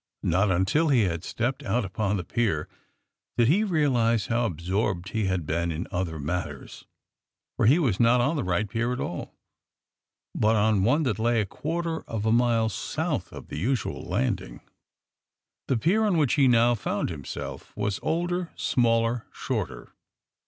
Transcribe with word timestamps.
Not 0.23 0.49
until 0.49 0.89
he 0.89 1.03
had 1.03 1.23
stepped 1.23 1.61
out 1.61 1.85
upon 1.85 2.17
the 2.17 2.23
pier 2.23 2.67
did 3.37 3.47
he 3.47 3.63
realize 3.63 4.25
how 4.25 4.47
absorbed 4.47 5.09
he 5.09 5.25
had 5.25 5.45
been 5.45 5.71
in 5.71 5.85
other 5.91 6.17
matters, 6.17 6.85
for 7.55 7.67
he 7.67 7.77
was 7.77 7.99
not 7.99 8.19
on 8.19 8.35
the 8.35 8.43
right 8.43 8.67
pier 8.67 8.93
at 8.93 8.99
all, 8.99 9.35
but 10.33 10.55
on 10.55 10.83
one 10.83 11.03
that 11.03 11.19
lay 11.19 11.39
a 11.39 11.45
quarter 11.45 12.01
of 12.09 12.25
a 12.25 12.31
mile 12.31 12.67
south 12.67 13.31
of 13.31 13.49
the 13.49 13.59
usual 13.59 14.01
landing. 14.01 14.61
The 15.67 15.77
pier 15.77 16.03
on 16.03 16.17
which 16.17 16.33
he 16.33 16.47
now 16.47 16.73
found 16.73 17.11
himself 17.11 17.71
was 17.77 17.99
older, 18.01 18.49
smaller, 18.55 19.27
shorter. 19.31 19.93